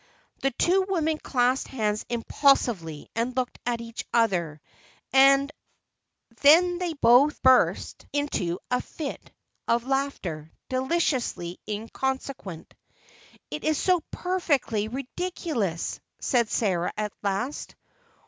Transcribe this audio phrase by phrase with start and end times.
[0.39, 4.59] The two women clasped hands impulsively and looked at each other;
[5.13, 5.51] then
[6.43, 9.31] they both burst into a fit
[9.67, 12.73] of laughter, deliciously inconsequent.
[13.51, 17.75] "It is so perfectly ridiculous!" said Sarah at last.